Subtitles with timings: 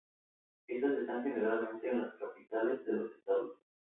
[0.67, 3.51] Estas están generalmente en las capitales de los estados.